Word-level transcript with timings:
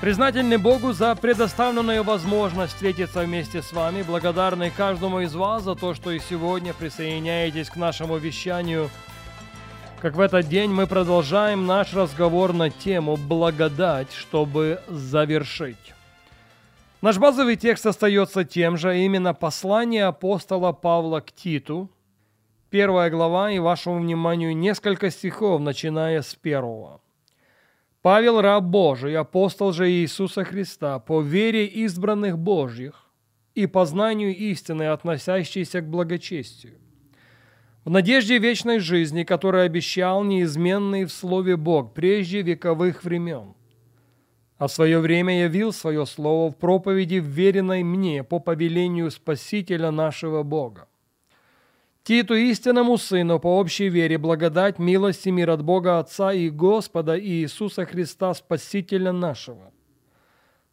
Признательны 0.00 0.58
Богу 0.58 0.92
за 0.92 1.14
предоставленную 1.14 2.02
возможность 2.04 2.74
встретиться 2.74 3.20
вместе 3.20 3.62
с 3.62 3.72
вами. 3.72 4.02
Благодарны 4.02 4.70
каждому 4.70 5.20
из 5.20 5.34
вас 5.34 5.62
за 5.62 5.74
то, 5.74 5.94
что 5.94 6.10
и 6.10 6.18
сегодня 6.18 6.74
присоединяетесь 6.74 7.70
к 7.70 7.76
нашему 7.76 8.18
вещанию. 8.18 8.90
Как 10.00 10.14
в 10.14 10.20
этот 10.20 10.48
день 10.48 10.70
мы 10.70 10.86
продолжаем 10.86 11.64
наш 11.64 11.94
разговор 11.94 12.52
на 12.52 12.68
тему 12.68 13.16
«Благодать, 13.16 14.12
чтобы 14.12 14.82
завершить». 14.86 15.94
Наш 17.00 17.16
базовый 17.16 17.56
текст 17.56 17.86
остается 17.86 18.44
тем 18.44 18.76
же, 18.76 18.90
а 18.90 18.94
именно 18.94 19.32
послание 19.32 20.04
апостола 20.04 20.72
Павла 20.72 21.20
к 21.20 21.32
Титу, 21.32 21.90
первая 22.68 23.08
глава, 23.08 23.50
и 23.50 23.58
вашему 23.58 24.00
вниманию 24.00 24.54
несколько 24.54 25.10
стихов, 25.10 25.60
начиная 25.62 26.20
с 26.20 26.34
первого. 26.34 27.00
Павел, 28.06 28.40
раб 28.40 28.62
Божий, 28.62 29.16
апостол 29.16 29.72
же 29.72 29.90
Иисуса 29.90 30.44
Христа, 30.44 31.00
по 31.00 31.20
вере 31.20 31.66
избранных 31.66 32.38
Божьих 32.38 33.04
и 33.56 33.66
познанию 33.66 34.32
истины, 34.32 34.84
относящейся 34.84 35.80
к 35.80 35.90
благочестию, 35.90 36.74
в 37.84 37.90
надежде 37.90 38.38
вечной 38.38 38.78
жизни, 38.78 39.24
которую 39.24 39.64
обещал 39.64 40.22
неизменный 40.22 41.04
в 41.04 41.10
Слове 41.10 41.56
Бог 41.56 41.94
прежде 41.94 42.42
вековых 42.42 43.02
времен, 43.02 43.54
а 44.56 44.68
в 44.68 44.72
свое 44.72 45.00
время 45.00 45.42
явил 45.42 45.72
свое 45.72 46.06
Слово 46.06 46.52
в 46.52 46.56
проповеди, 46.56 47.16
вверенной 47.16 47.82
мне 47.82 48.22
по 48.22 48.38
повелению 48.38 49.10
Спасителя 49.10 49.90
нашего 49.90 50.44
Бога 50.44 50.86
Титу, 52.06 52.36
истинному 52.36 52.98
Сыну, 52.98 53.40
по 53.40 53.58
общей 53.58 53.88
вере, 53.88 54.16
благодать, 54.16 54.78
милость 54.78 55.26
и 55.26 55.32
мир 55.32 55.50
от 55.50 55.64
Бога 55.64 55.98
Отца 55.98 56.32
и 56.32 56.50
Господа 56.50 57.18
Иисуса 57.18 57.84
Христа, 57.84 58.32
Спасителя 58.32 59.10
нашего. 59.10 59.72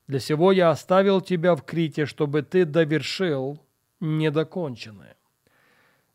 Для 0.06 0.20
сего 0.20 0.52
я 0.52 0.70
оставил 0.70 1.22
тебя 1.22 1.56
в 1.56 1.64
Крите, 1.64 2.06
чтобы 2.06 2.44
ты 2.44 2.66
довершил 2.66 3.60
недоконченное. 4.00 5.18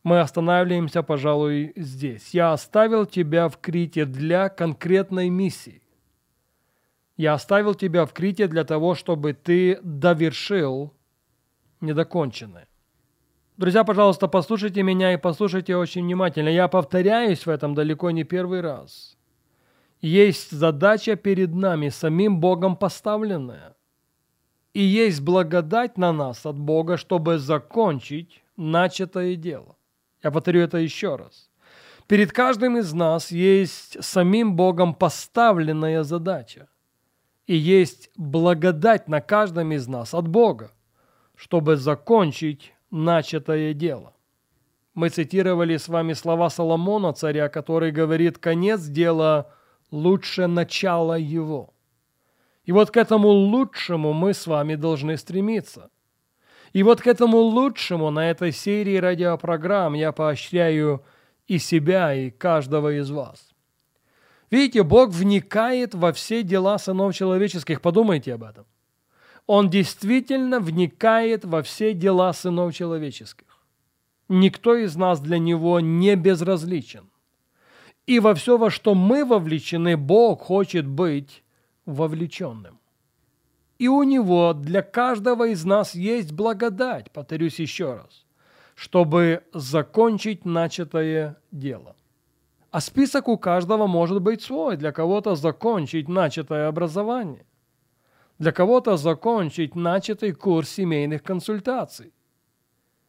Мы 0.05 0.21
останавливаемся, 0.21 1.03
пожалуй, 1.03 1.73
здесь. 1.75 2.33
Я 2.33 2.53
оставил 2.53 3.05
тебя 3.05 3.49
в 3.49 3.59
Крите 3.59 4.05
для 4.05 4.49
конкретной 4.49 5.31
миссии. 5.31 5.83
Я 7.17 7.35
оставил 7.35 7.75
тебя 7.75 8.07
в 8.07 8.13
Крите 8.13 8.47
для 8.47 8.63
того, 8.63 8.95
чтобы 8.95 9.33
ты 9.33 9.81
довершил 9.83 10.95
недоконченное. 11.81 12.69
Друзья, 13.59 13.83
пожалуйста, 13.83 14.28
послушайте 14.28 14.84
меня 14.84 15.14
и 15.14 15.17
послушайте 15.17 15.77
очень 15.77 16.05
внимательно. 16.05 16.48
Я 16.48 16.69
повторяюсь 16.69 17.45
в 17.45 17.51
этом 17.51 17.75
далеко 17.75 18.12
не 18.12 18.23
первый 18.23 18.61
раз. 18.61 19.17
Есть 20.00 20.53
задача 20.53 21.17
перед 21.17 21.53
нами, 21.53 21.89
самим 21.89 22.39
Богом 22.39 22.77
поставленная. 22.77 23.75
И 24.75 24.81
есть 24.81 25.22
благодать 25.22 25.99
на 25.99 26.12
нас 26.12 26.47
от 26.47 26.56
Бога, 26.56 26.97
чтобы 26.97 27.38
закончить 27.38 28.44
начатое 28.56 29.34
дело. 29.34 29.75
Я 30.22 30.31
повторю 30.31 30.60
это 30.60 30.78
еще 30.78 31.16
раз. 31.16 31.50
Перед 32.06 32.31
каждым 32.31 32.78
из 32.78 32.93
нас 32.93 33.33
есть 33.33 34.04
самим 34.04 34.54
Богом 34.54 34.94
поставленная 34.94 36.04
задача. 36.04 36.69
И 37.49 37.56
есть 37.56 38.09
благодать 38.15 39.09
на 39.09 39.21
каждом 39.21 39.72
из 39.72 39.88
нас 39.88 40.15
от 40.15 40.28
Бога, 40.28 40.71
чтобы 41.34 41.77
закончить 41.77 42.72
начатое 42.91 43.75
дело. 43.75 44.15
Мы 44.94 45.10
цитировали 45.10 45.76
с 45.76 45.88
вами 45.88 46.12
слова 46.12 46.50
Соломона, 46.50 47.12
царя, 47.12 47.49
который 47.49 47.93
говорит, 47.93 48.38
конец 48.38 48.82
дела 48.82 49.53
лучше 49.91 50.47
начала 50.47 51.16
его. 51.16 51.72
И 52.65 52.72
вот 52.72 52.91
к 52.91 52.97
этому 52.97 53.28
лучшему 53.28 54.12
мы 54.12 54.34
с 54.34 54.47
вами 54.47 54.75
должны 54.75 55.16
стремиться. 55.16 55.91
И 56.72 56.82
вот 56.82 57.00
к 57.00 57.06
этому 57.06 57.38
лучшему 57.38 58.10
на 58.10 58.31
этой 58.31 58.53
серии 58.53 58.97
радиопрограмм 58.97 59.94
я 59.94 60.12
поощряю 60.12 61.03
и 61.47 61.59
себя, 61.59 62.12
и 62.12 62.31
каждого 62.31 62.98
из 62.98 63.10
вас. 63.10 63.54
Видите, 64.50 64.82
Бог 64.82 65.10
вникает 65.10 65.94
во 65.94 66.12
все 66.12 66.43
дела 66.43 66.78
сынов 66.78 67.15
человеческих. 67.15 67.81
Подумайте 67.81 68.34
об 68.34 68.43
этом. 68.43 68.66
Он 69.48 69.70
действительно 69.70 70.60
вникает 70.60 71.47
во 71.47 71.62
все 71.62 71.94
дела 71.94 72.34
сынов 72.34 72.75
человеческих. 72.75 73.47
Никто 74.28 74.76
из 74.76 74.94
нас 74.94 75.20
для 75.20 75.38
него 75.38 75.81
не 75.81 76.16
безразличен. 76.16 77.09
И 78.06 78.20
во 78.20 78.34
все, 78.34 78.59
во 78.59 78.70
что 78.70 78.94
мы 78.94 79.25
вовлечены, 79.25 79.97
Бог 79.97 80.42
хочет 80.42 80.86
быть 80.86 81.42
вовлеченным. 81.86 82.78
И 83.78 83.88
у 83.88 84.03
Него 84.03 84.53
для 84.53 84.82
каждого 84.82 85.48
из 85.48 85.65
нас 85.65 85.94
есть 85.94 86.32
благодать, 86.32 87.10
повторюсь 87.10 87.59
еще 87.59 87.94
раз, 87.94 88.26
чтобы 88.75 89.44
закончить 89.54 90.44
начатое 90.44 91.38
дело. 91.53 91.97
А 92.70 92.82
список 92.82 93.28
у 93.28 93.38
каждого 93.38 93.86
может 93.86 94.20
быть 94.20 94.42
свой. 94.42 94.76
Для 94.76 94.92
кого-то 94.92 95.36
закончить 95.36 96.06
начатое 96.06 96.69
образование– 96.69 97.47
для 98.38 98.53
кого-то 98.53 98.97
закончить 98.97 99.75
начатый 99.75 100.32
курс 100.32 100.71
семейных 100.71 101.22
консультаций. 101.22 102.12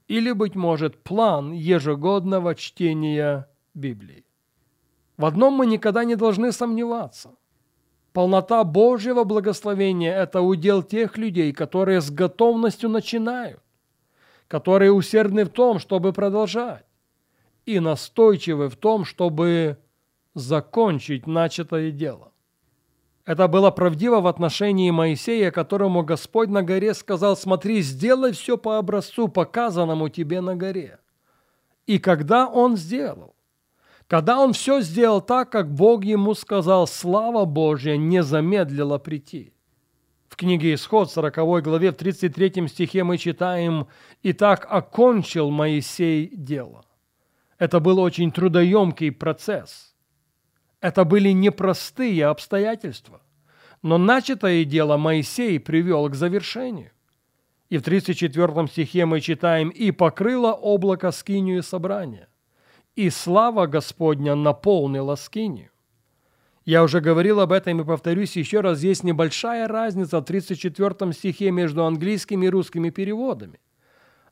Или, 0.07 0.31
быть 0.31 0.55
может, 0.55 1.03
план 1.03 1.51
ежегодного 1.51 2.55
чтения 2.55 3.47
Библии. 3.75 4.25
В 5.17 5.25
одном 5.25 5.53
мы 5.53 5.67
никогда 5.67 6.03
не 6.03 6.15
должны 6.15 6.51
сомневаться. 6.51 7.35
Полнота 8.13 8.63
Божьего 8.63 9.23
благословения– 9.23 10.15
это 10.15 10.41
удел 10.41 10.81
тех 10.81 11.17
людей, 11.17 11.53
которые 11.53 12.01
с 12.01 12.09
готовностью 12.09 12.89
начинают, 12.89 13.61
которые 14.47 14.91
усердны 14.91 15.45
в 15.45 15.49
том, 15.49 15.77
чтобы 15.77 16.11
продолжать, 16.11 16.85
и 17.67 17.79
настойчивы 17.79 18.69
в 18.69 18.75
том, 18.77 19.05
чтобы 19.05 19.77
закончить 20.33 21.27
начатое 21.27 21.91
дело. 21.91 22.31
Это 23.29 23.47
было 23.47 23.69
правдиво 23.69 24.21
в 24.21 24.25
отношении 24.25 24.89
Моисея, 24.89 25.51
которому 25.51 26.01
Господь 26.01 26.49
на 26.49 26.63
горе 26.63 26.95
сказал, 26.95 27.37
смотри, 27.37 27.83
сделай 27.83 28.31
все 28.31 28.57
по 28.57 28.79
образцу, 28.79 29.27
показанному 29.27 30.09
тебе 30.09 30.41
на 30.41 30.55
горе. 30.55 30.97
И 31.85 31.99
когда 31.99 32.47
он 32.47 32.75
сделал, 32.75 33.35
когда 34.07 34.39
он 34.39 34.53
все 34.53 34.81
сделал 34.81 35.21
так, 35.21 35.51
как 35.51 35.71
Бог 35.71 36.03
ему 36.05 36.33
сказал, 36.33 36.87
слава 36.87 37.45
Божья 37.45 37.97
не 37.97 38.23
замедлила 38.23 38.97
прийти. 38.97 39.53
В 40.27 40.35
книге 40.35 40.73
Исход, 40.73 41.11
40 41.11 41.61
главе, 41.61 41.91
в 41.91 41.97
33 41.97 42.67
стихе 42.67 43.03
мы 43.03 43.19
читаем 43.19 43.89
«И 44.23 44.33
так 44.33 44.65
окончил 44.67 45.51
Моисей 45.51 46.31
дело». 46.35 46.83
Это 47.59 47.79
был 47.79 47.99
очень 47.99 48.31
трудоемкий 48.31 49.11
процесс– 49.11 49.88
это 50.81 51.03
были 51.03 51.29
непростые 51.29 52.25
обстоятельства. 52.25 53.21
Но 53.81 53.97
начатое 53.97 54.65
дело 54.65 54.97
Моисей 54.97 55.59
привел 55.59 56.09
к 56.09 56.15
завершению. 56.15 56.91
И 57.69 57.77
в 57.77 57.83
34 57.83 58.67
стихе 58.67 59.05
мы 59.05 59.21
читаем 59.21 59.69
«И 59.69 59.91
покрыло 59.91 60.53
облако 60.53 61.11
скинию 61.11 61.63
собрания, 61.63 62.27
и 62.95 63.09
слава 63.09 63.67
Господня 63.67 64.35
наполнила 64.35 65.15
скинию». 65.15 65.69
Я 66.65 66.83
уже 66.83 66.99
говорил 66.99 67.39
об 67.39 67.51
этом 67.51 67.81
и 67.81 67.85
повторюсь 67.85 68.35
еще 68.35 68.61
раз, 68.61 68.83
есть 68.83 69.03
небольшая 69.03 69.67
разница 69.67 70.19
в 70.19 70.25
34 70.25 71.13
стихе 71.13 71.51
между 71.51 71.85
английскими 71.85 72.45
и 72.45 72.49
русскими 72.49 72.89
переводами. 72.89 73.59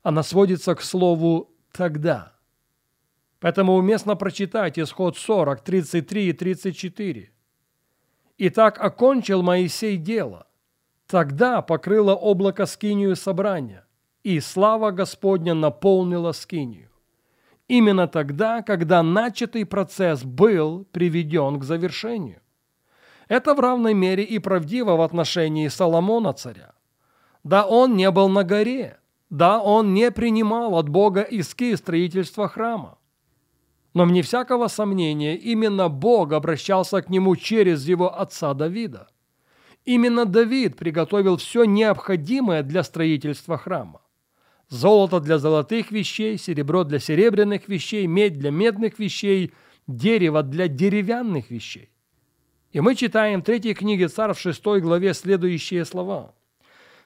Она 0.04 0.24
сводится 0.24 0.76
к 0.76 0.82
слову 0.82 1.52
«тогда». 1.72 2.37
Поэтому 3.40 3.76
уместно 3.76 4.16
прочитать 4.16 4.80
исход 4.80 5.18
40, 5.18 5.62
33 5.62 6.30
и 6.30 6.34
34. 6.34 7.32
«Итак, 8.40 8.80
окончил 8.80 9.42
Моисей 9.44 9.98
дело. 9.98 10.48
Тогда 11.08 11.62
покрыло 11.62 12.14
облако 12.16 12.66
скинию 12.66 13.16
собрания, 13.16 13.86
и 14.24 14.40
слава 14.40 14.92
Господня 14.92 15.54
наполнила 15.54 16.34
скинию. 16.34 16.90
Именно 17.68 18.08
тогда, 18.08 18.62
когда 18.62 19.04
начатый 19.04 19.66
процесс 19.66 20.24
был 20.24 20.86
приведен 20.92 21.60
к 21.60 21.64
завершению. 21.64 22.42
Это 23.28 23.54
в 23.54 23.60
равной 23.60 23.94
мере 23.94 24.24
и 24.24 24.40
правдиво 24.40 24.96
в 24.96 25.02
отношении 25.02 25.68
Соломона 25.68 26.34
царя. 26.34 26.74
Да, 27.44 27.66
он 27.66 27.96
не 27.96 28.10
был 28.12 28.30
на 28.30 28.44
горе, 28.44 29.00
да, 29.30 29.62
он 29.62 29.94
не 29.94 30.12
принимал 30.12 30.76
от 30.76 30.88
Бога 30.90 31.22
иски 31.22 31.76
строительства 31.76 32.48
храма. 32.48 32.98
Но 33.98 34.06
вне 34.06 34.22
всякого 34.22 34.68
сомнения, 34.68 35.36
именно 35.36 35.90
Бог 35.90 36.32
обращался 36.32 37.02
к 37.02 37.10
нему 37.10 37.36
через 37.36 37.88
его 37.88 38.16
отца 38.16 38.54
Давида. 38.54 39.08
Именно 39.86 40.26
Давид 40.26 40.76
приготовил 40.76 41.38
все 41.38 41.64
необходимое 41.64 42.62
для 42.62 42.84
строительства 42.84 43.58
храма. 43.58 44.02
Золото 44.70 45.20
для 45.20 45.40
золотых 45.40 45.90
вещей, 45.90 46.38
серебро 46.38 46.84
для 46.84 47.00
серебряных 47.00 47.68
вещей, 47.68 48.06
медь 48.06 48.38
для 48.38 48.52
медных 48.52 49.00
вещей, 49.00 49.52
дерево 49.88 50.44
для 50.44 50.68
деревянных 50.68 51.50
вещей. 51.50 51.90
И 52.74 52.82
мы 52.82 52.94
читаем 52.94 53.42
в 53.42 53.46
третьей 53.46 53.74
книге 53.74 54.10
Царь 54.10 54.34
в 54.34 54.40
шестой 54.40 54.80
главе 54.80 55.16
следующие 55.16 55.86
слова. 55.86 56.36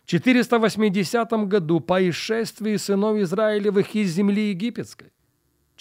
В 0.04 0.10
480 0.10 1.32
году 1.48 1.80
по 1.80 2.10
исшествии 2.10 2.76
сынов 2.76 3.16
Израилевых 3.16 3.96
из 3.96 4.12
земли 4.12 4.50
египетской, 4.50 5.14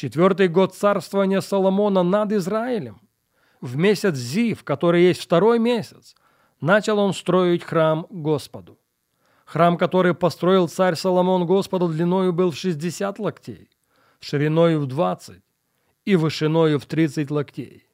четвертый 0.00 0.48
год 0.48 0.74
царствования 0.74 1.42
Соломона 1.42 2.02
над 2.02 2.32
Израилем, 2.32 3.02
в 3.60 3.76
месяц 3.76 4.14
Зив, 4.14 4.64
который 4.64 5.02
есть 5.02 5.20
второй 5.20 5.58
месяц, 5.58 6.14
начал 6.62 6.98
он 6.98 7.12
строить 7.12 7.62
храм 7.62 8.06
Господу. 8.08 8.78
Храм, 9.44 9.76
который 9.76 10.14
построил 10.14 10.68
царь 10.68 10.94
Соломон 10.94 11.44
Господу, 11.44 11.88
длиною 11.88 12.32
был 12.32 12.50
в 12.50 12.56
60 12.56 13.18
локтей, 13.18 13.68
шириною 14.20 14.80
в 14.80 14.86
20 14.86 15.42
и 16.06 16.16
вышиною 16.16 16.78
в 16.78 16.86
30 16.86 17.30
локтей. 17.30 17.86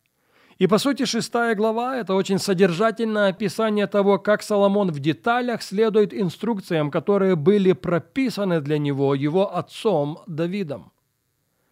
И 0.58 0.69
по 0.69 0.79
сути 0.79 1.06
шестая 1.06 1.56
глава– 1.56 1.97
это 1.99 2.14
очень 2.14 2.38
содержательное 2.38 3.31
описание 3.31 3.88
того, 3.88 4.20
как 4.20 4.44
Соломон 4.44 4.93
в 4.93 5.00
деталях 5.00 5.61
следует 5.61 6.14
инструкциям, 6.14 6.93
которые 6.93 7.35
были 7.35 7.73
прописаны 7.73 8.61
для 8.61 8.79
него 8.79 9.17
его 9.17 9.56
отцом 9.56 10.20
Давидом. 10.29 10.93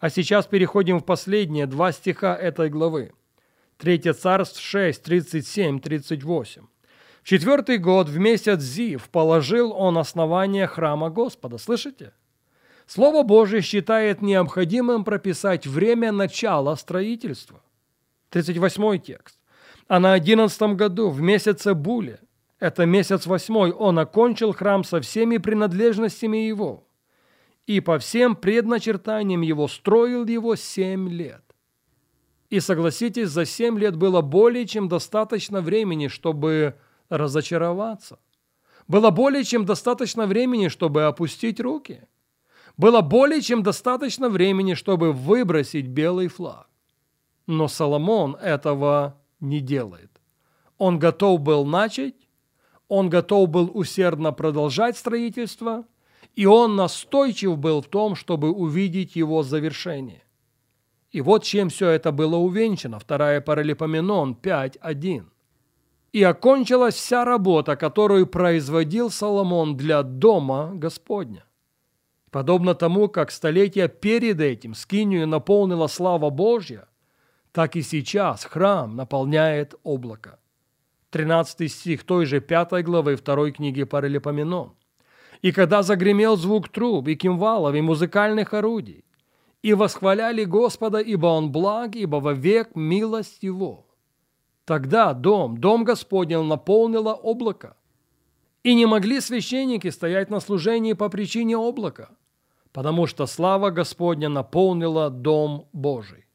А 0.05 0.09
сейчас 0.11 0.45
переходим 0.45 0.99
в 0.99 1.03
последние 1.03 1.65
два 1.65 1.91
стиха 1.91 2.35
этой 2.35 2.69
главы. 2.69 3.13
Третье 3.79 4.13
царств 4.13 4.61
6, 4.61 5.01
37, 5.01 5.79
38. 5.79 6.61
В 7.23 7.27
четвертый 7.27 7.79
год 7.79 8.07
в 8.07 8.19
месяц 8.19 8.59
Зив 8.59 9.09
положил 9.09 9.71
он 9.71 9.97
основание 9.97 10.67
храма 10.67 11.09
Господа. 11.09 11.57
Слышите? 11.57 12.13
Слово 12.85 13.23
Божие 13.23 13.63
считает 13.63 14.21
необходимым 14.21 15.05
прописать 15.05 15.65
время 15.65 16.11
начала 16.11 16.75
строительства. 16.75 17.63
38 18.29 18.99
текст. 18.99 19.39
А 19.87 19.99
на 19.99 20.13
одиннадцатом 20.13 20.77
году, 20.77 21.09
в 21.09 21.19
месяце 21.19 21.73
Буле, 21.73 22.19
это 22.59 22.85
месяц 22.85 23.25
восьмой, 23.25 23.71
он 23.71 23.97
окончил 23.97 24.53
храм 24.53 24.83
со 24.83 25.01
всеми 25.01 25.37
принадлежностями 25.37 26.45
его, 26.45 26.84
и 27.67 27.79
по 27.79 27.97
всем 27.99 28.35
предначертаниям 28.35 29.41
его 29.41 29.67
строил 29.67 30.25
его 30.25 30.55
семь 30.55 31.09
лет. 31.09 31.43
И 32.49 32.59
согласитесь, 32.59 33.29
за 33.29 33.45
семь 33.45 33.79
лет 33.79 33.95
было 33.95 34.21
более 34.21 34.65
чем 34.67 34.87
достаточно 34.87 35.61
времени, 35.61 36.07
чтобы 36.07 36.75
разочароваться. 37.09 38.19
Было 38.87 39.09
более 39.09 39.43
чем 39.43 39.65
достаточно 39.65 40.27
времени, 40.27 40.67
чтобы 40.67 41.05
опустить 41.05 41.59
руки. 41.59 42.07
Было 42.77 43.01
более 43.01 43.41
чем 43.41 43.63
достаточно 43.63 44.29
времени, 44.29 44.75
чтобы 44.75 45.11
выбросить 45.11 45.87
белый 45.87 46.27
флаг. 46.27 46.67
Но 47.47 47.67
Соломон 47.67 48.35
этого 48.35 49.19
не 49.39 49.59
делает. 49.59 50.11
Он 50.77 50.99
готов 50.99 51.41
был 51.41 51.65
начать, 51.65 52.15
он 52.87 53.09
готов 53.09 53.49
был 53.49 53.71
усердно 53.73 54.31
продолжать 54.31 54.97
строительство, 54.97 55.85
и 56.35 56.45
он 56.45 56.75
настойчив 56.75 57.57
был 57.57 57.81
в 57.81 57.87
том, 57.87 58.15
чтобы 58.15 58.51
увидеть 58.51 59.15
его 59.15 59.43
завершение. 59.43 60.23
И 61.11 61.21
вот 61.21 61.43
чем 61.43 61.69
все 61.69 61.89
это 61.89 62.11
было 62.11 62.35
увенчано. 62.35 62.99
Вторая 62.99 63.41
Паралипоменон 63.41 64.37
5.1. 64.41 65.25
«И 66.11 66.23
окончилась 66.23 66.95
вся 66.95 67.25
работа, 67.25 67.75
которую 67.75 68.27
производил 68.27 69.09
Соломон 69.09 69.77
для 69.77 70.03
дома 70.03 70.71
Господня. 70.73 71.45
Подобно 72.31 72.75
тому, 72.75 73.07
как 73.07 73.31
столетия 73.31 73.87
перед 73.87 74.41
этим 74.41 74.73
скинию 74.73 75.27
наполнила 75.27 75.87
слава 75.87 76.29
Божья– 76.29 76.87
так 77.55 77.77
и 77.77 77.81
сейчас 77.81 78.43
храм 78.43 78.97
наполняет 78.97 79.75
облако. 79.83 80.39
13 81.11 81.71
стих 81.71 82.03
той 82.03 82.25
же 82.25 82.41
5 82.41 82.83
главы 82.83 83.15
2 83.15 83.51
книги 83.51 83.85
Паралипоменон. 83.85 84.75
«И 85.45 85.51
когда 85.51 85.83
загремел 85.83 86.37
звук 86.37 86.69
труб 86.69 87.07
и 87.07 87.15
кимвалов 87.15 87.75
и 87.75 87.81
музыкальных 87.81 88.55
орудий, 88.55 89.05
и 89.61 89.75
восхваляли 89.75 90.43
Господа, 90.43 90.97
ибо 90.97 91.27
Он 91.27 91.51
благ, 91.51 91.95
ибо 91.95 92.15
вовек 92.15 92.75
милость 92.75 93.43
Его. 93.43 93.85
Тогда 94.65 95.13
дом, 95.13 95.59
дом 95.59 95.83
Господень 95.83 96.43
наполнило 96.43 97.13
облако. 97.13 97.77
И 98.63 98.73
не 98.73 98.87
могли 98.87 99.21
священники 99.21 99.91
стоять 99.91 100.31
на 100.31 100.39
служении 100.39 100.93
по 100.93 101.09
причине 101.09 101.57
облака, 101.57 102.09
потому 102.71 103.05
что 103.05 103.27
слава 103.27 103.69
Господня 103.69 104.29
наполнила 104.29 105.11
дом 105.11 105.67
Божий. 105.73 106.25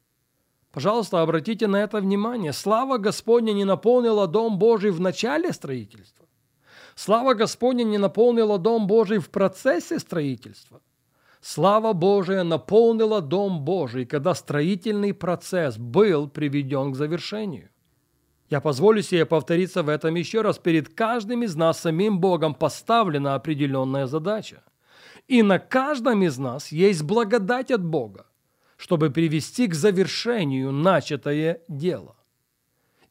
Пожалуйста, 0.71 1.23
обратите 1.23 1.67
на 1.67 1.83
это 1.83 2.01
внимание. 2.01 2.53
Слава 2.53 2.97
Господня 2.99 3.53
не 3.55 3.65
наполнила 3.65 4.29
Дом 4.29 4.57
Божий 4.57 4.93
в 4.93 5.01
начале 5.01 5.53
строительства. 5.53 6.27
Слава 7.03 7.33
Господня 7.33 7.83
не 7.85 7.97
наполнила 7.97 8.59
Дом 8.59 8.87
Божий 8.87 9.21
в 9.21 9.31
процессе 9.31 9.99
строительства. 9.99 10.83
Слава 11.41 11.95
Божия 11.95 12.45
наполнила 12.45 13.23
Дом 13.23 13.65
Божий, 13.65 14.05
когда 14.05 14.35
строительный 14.35 15.15
процесс 15.15 15.79
был 15.79 16.29
приведен 16.29 16.93
к 16.93 16.97
завершению. 16.97 17.71
Я 18.51 18.61
позволю 18.61 19.01
себе 19.01 19.25
повториться 19.25 19.83
в 19.83 19.89
этом 19.89 20.15
еще 20.15 20.43
раз. 20.43 20.59
Перед 20.59 20.95
каждым 20.95 21.43
из 21.43 21.57
нас 21.57 21.81
самим 21.81 22.21
Богом 22.21 22.55
поставлена 22.55 23.35
определенная 23.35 24.07
задача. 24.07 24.63
И 25.27 25.43
на 25.43 25.59
каждом 25.59 26.23
из 26.23 26.37
нас 26.37 26.71
есть 26.71 27.03
благодать 27.03 27.71
от 27.71 27.83
Бога 27.83 28.27
чтобы 28.77 29.11
привести 29.11 29.67
к 29.67 29.75
завершению 29.75 30.73
начатое 30.73 31.61
дело. 31.69 32.17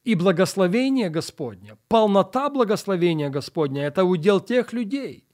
И 0.04 0.16
благословение 0.16 1.10
Господня, 1.10 1.78
полнота 1.88 2.50
благословения 2.50 3.30
Господня– 3.30 3.84
это 3.86 4.06
удел 4.06 4.40
тех 4.40 4.72
людей, 4.72 5.28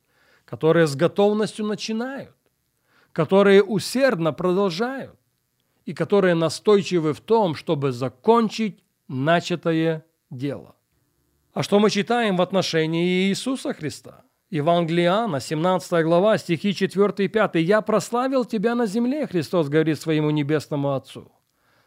которые 0.44 0.88
с 0.88 0.96
готовностью 0.96 1.66
начинают, 1.66 2.36
которые 3.12 3.64
усердно 3.64 4.34
продолжают 4.34 5.18
и 5.86 5.94
которые 5.94 6.34
настойчивы 6.34 7.14
в 7.14 7.22
том, 7.22 7.56
чтобы 7.56 7.92
закончить 7.92 8.84
начатое 9.08 10.06
дело. 10.32 10.76
А 11.54 11.64
что 11.64 11.80
мы 11.80 11.90
читаем 11.90 12.36
в 12.36 12.42
отношении 12.42 13.30
Иисуса 13.30 13.74
Христа? 13.74 14.24
Евангелиана, 14.50 15.40
17 15.40 16.04
глава, 16.04 16.38
стихи 16.38 16.74
4 16.74 17.14
и 17.26 17.28
5. 17.28 17.56
«Я 17.56 17.82
прославил 17.82 18.46
Тебя 18.46 18.76
на 18.76 18.86
земле», 18.86 19.28
Христос 19.28 19.70
говорит 19.70 20.00
своему 20.00 20.32
небесному 20.32 20.94
Отцу. 20.94 21.32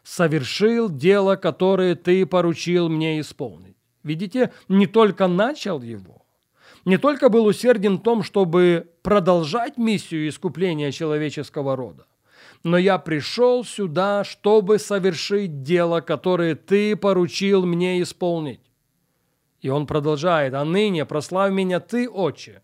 «Совершил 0.03 0.89
дело, 0.89 1.35
которое 1.35 1.95
Ты 1.95 2.25
поручил 2.25 2.89
мне 2.89 3.19
исполнить». 3.19 3.75
Видите, 4.03 4.51
не 4.67 4.87
только 4.87 5.27
начал 5.27 5.81
его, 5.81 6.25
не 6.85 6.97
только 6.97 7.29
был 7.29 7.45
усерден 7.45 7.97
в 7.97 8.01
том, 8.01 8.23
чтобы 8.23 8.89
продолжать 9.01 9.77
миссию 9.77 10.29
искупления 10.29 10.91
человеческого 10.91 11.75
рода, 11.75 12.05
но 12.63 12.77
я 12.77 12.97
пришел 12.97 13.63
сюда, 13.63 14.23
чтобы 14.23 14.79
совершить 14.79 15.63
дело, 15.63 16.01
которое 16.01 16.55
Ты 16.55 16.95
поручил 16.95 17.65
мне 17.65 18.01
исполнить. 18.01 18.61
И 19.61 19.69
он 19.69 19.87
продолжает, 19.87 20.53
«А 20.53 20.63
ныне 20.63 21.05
прославь 21.05 21.51
меня 21.51 21.79
ты, 21.79 22.09
Отче, 22.09 22.61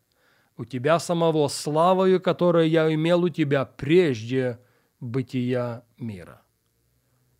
у 0.57 0.63
тебя 0.63 0.99
самого 0.99 1.47
славою, 1.49 2.21
которую 2.21 2.69
я 2.69 2.93
имел 2.93 3.23
у 3.23 3.29
тебя 3.29 3.65
прежде 3.65 4.59
бытия 5.01 5.83
мира». 5.97 6.44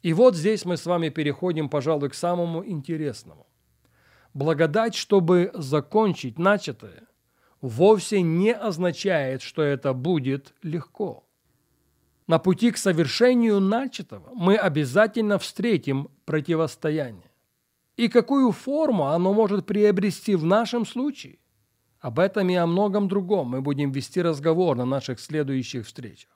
И 0.06 0.14
вот 0.14 0.36
здесь 0.36 0.66
мы 0.66 0.78
с 0.78 0.86
вами 0.86 1.10
переходим, 1.10 1.68
пожалуй, 1.68 2.10
к 2.10 2.14
самому 2.14 2.64
интересному. 2.64 3.48
Благодать, 4.36 4.94
чтобы 4.94 5.50
закончить 5.56 6.38
начатое, 6.38 7.08
вовсе 7.60 8.22
не 8.22 8.54
означает, 8.54 9.42
что 9.42 9.64
это 9.64 9.94
будет 9.94 10.54
легко. 10.62 11.28
На 12.28 12.38
пути 12.38 12.70
к 12.70 12.78
совершению 12.78 13.60
начатого 13.60 14.30
мы 14.36 14.58
обязательно 14.58 15.40
встретим 15.40 16.12
противостояние 16.26 17.32
и 17.98 18.08
какую 18.08 18.52
форму 18.52 19.08
оно 19.08 19.34
может 19.34 19.66
приобрести 19.66 20.36
в 20.36 20.46
нашем 20.46 20.86
случае. 20.86 21.40
Об 22.00 22.20
этом 22.20 22.48
и 22.50 22.54
о 22.54 22.68
многом 22.68 23.08
другом 23.08 23.48
мы 23.48 23.62
будем 23.62 23.92
вести 23.92 24.22
разговор 24.22 24.78
на 24.78 24.86
наших 24.86 25.20
следующих 25.20 25.88
встречах. 25.88 26.35